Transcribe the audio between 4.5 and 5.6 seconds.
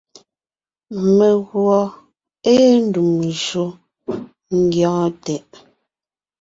ńgyɔ́ɔn tɛʼ.